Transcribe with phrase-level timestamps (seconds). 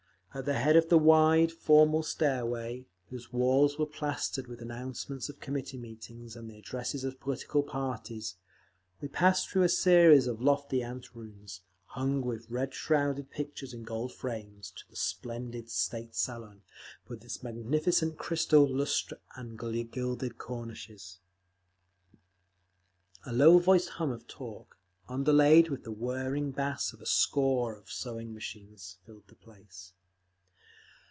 [0.33, 5.41] At the head of the wide, formal stairway, whose walls were plastered with announcements of
[5.41, 8.35] committee meetings and addresses of political parties,
[9.01, 13.83] we passed through a series of lofty ante rooms, hung with red shrouded pictures in
[13.83, 16.61] gold frames, to the splendid state salon,
[17.09, 19.59] with its magnificent crystal lustres and
[19.91, 21.19] gilded cornices.
[23.25, 24.77] A low voiced hum of talk,
[25.09, 29.91] underlaid with the whirring bass of a score of sewing machines, filled the place.